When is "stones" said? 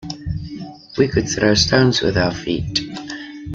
1.53-2.01